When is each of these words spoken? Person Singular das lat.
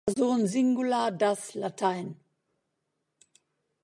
Person 0.09 0.47
Singular 0.47 1.11
das 1.11 1.53
lat. 1.53 1.79